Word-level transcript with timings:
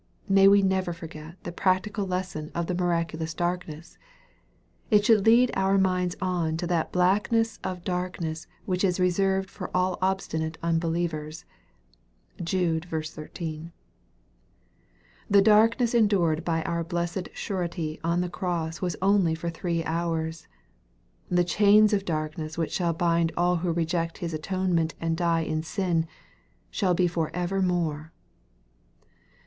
May 0.27 0.47
we 0.47 0.63
never 0.63 0.93
forget 0.93 1.37
the 1.43 1.51
practical 1.51 2.07
lesson 2.07 2.51
of 2.55 2.65
the 2.65 2.73
mi 2.73 2.79
raculous 2.85 3.35
darkness! 3.35 3.99
It 4.89 5.05
should 5.05 5.27
lead 5.27 5.51
our 5.53 5.77
minds 5.77 6.15
on 6.19 6.57
to 6.57 6.65
that 6.65 6.91
blackness 6.91 7.59
of 7.63 7.83
darkness 7.83 8.47
which 8.65 8.83
is 8.83 8.99
reserved 8.99 9.51
for 9.51 9.69
all 9.77 9.99
obstinate 10.01 10.57
unbelievers. 10.63 11.45
(Jude 12.43 12.87
13.) 12.89 13.71
The 15.29 15.41
darkness 15.43 15.93
endured 15.93 16.43
by 16.43 16.63
OUT 16.63 16.89
blessed 16.89 17.29
Surety 17.35 17.99
on 18.03 18.21
the 18.21 18.27
cross 18.27 18.81
was 18.81 18.95
only 19.03 19.35
for 19.35 19.51
three 19.51 19.83
hours. 19.83 20.47
The 21.29 21.43
chains 21.43 21.93
of 21.93 22.05
darkness 22.05 22.57
which 22.57 22.71
shall 22.71 22.93
bind 22.93 23.33
all 23.37 23.57
who 23.57 23.71
reject 23.71 24.17
His 24.17 24.33
atonement 24.33 24.95
and 24.99 25.15
die 25.15 25.41
in 25.41 25.61
sin, 25.61 26.07
shall 26.71 26.95
be 26.95 27.07
for 27.07 27.29
evermore. 27.35 28.11